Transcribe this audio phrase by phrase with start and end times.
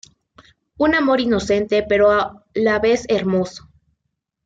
[0.77, 3.69] Un amor inocente pero a la vez hermoso.